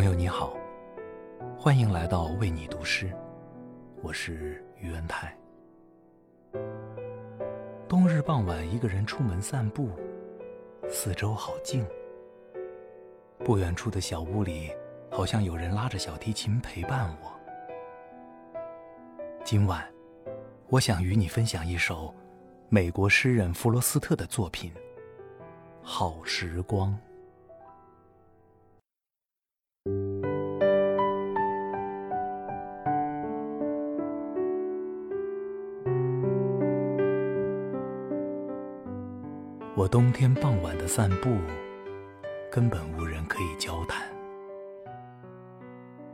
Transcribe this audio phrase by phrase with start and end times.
[0.00, 0.56] 朋友你好
[1.58, 3.14] 欢迎来到为你读诗，
[4.00, 5.36] 我是于恩泰。
[7.86, 9.90] 冬日傍晚，一个人出门散步，
[10.88, 11.86] 四周好静。
[13.44, 14.72] 不远处的小屋里，
[15.10, 17.30] 好像有人拉着小提琴陪伴我。
[19.44, 19.86] 今晚，
[20.68, 22.14] 我想与你分享一首
[22.70, 24.72] 美国诗人弗罗斯特的作品
[25.82, 26.88] 《好时光》。
[39.80, 41.38] 我冬天傍晚的散步，
[42.52, 44.06] 根本无人可以交谈。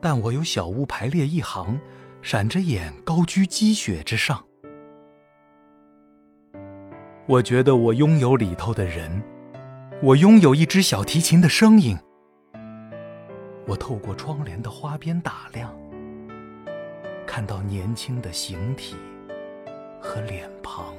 [0.00, 1.76] 但我有小屋排列一行，
[2.22, 4.44] 闪着眼，高居积雪之上。
[7.26, 9.20] 我觉得我拥有里头的人，
[10.04, 11.98] 我拥有一支小提琴的声音。
[13.66, 15.76] 我透过窗帘的花边打量，
[17.26, 18.94] 看到年轻的形体
[20.00, 20.94] 和脸庞。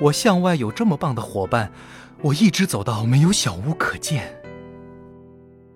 [0.00, 1.72] 我向外有这么棒的伙伴，
[2.22, 4.32] 我一直走到没有小屋可见。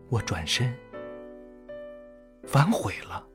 [0.08, 0.72] 我转身，
[2.46, 3.26] 反悔了，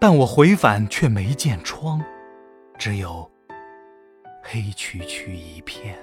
[0.00, 2.02] 但我回返却没见窗，
[2.78, 3.30] 只有
[4.42, 5.98] 黑黢黢一片。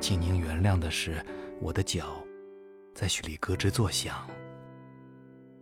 [0.00, 1.24] 请您原谅的是，
[1.60, 2.16] 我的脚
[2.92, 4.26] 在雪里咯吱作响，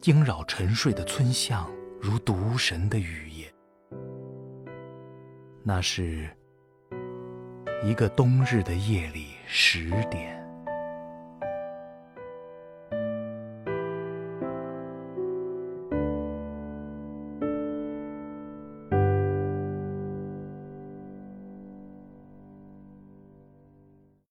[0.00, 1.70] 惊扰沉睡的村巷。
[2.00, 3.52] 如毒神的雨夜，
[5.62, 6.26] 那是
[7.84, 10.39] 一个冬日的夜里十点。